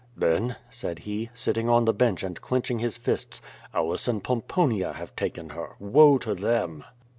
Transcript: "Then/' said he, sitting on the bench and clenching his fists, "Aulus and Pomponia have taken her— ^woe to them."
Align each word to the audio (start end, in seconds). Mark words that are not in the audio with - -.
"Then/' 0.17 0.55
said 0.71 0.97
he, 0.97 1.29
sitting 1.35 1.69
on 1.69 1.85
the 1.85 1.93
bench 1.93 2.23
and 2.23 2.41
clenching 2.41 2.79
his 2.79 2.97
fists, 2.97 3.39
"Aulus 3.71 4.07
and 4.07 4.23
Pomponia 4.23 4.93
have 4.93 5.15
taken 5.15 5.49
her— 5.49 5.75
^woe 5.79 6.19
to 6.21 6.33
them." 6.33 6.83